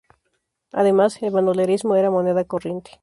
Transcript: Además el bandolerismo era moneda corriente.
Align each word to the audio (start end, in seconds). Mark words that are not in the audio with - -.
Además 0.71 1.21
el 1.21 1.29
bandolerismo 1.31 1.95
era 1.95 2.09
moneda 2.09 2.43
corriente. 2.43 2.99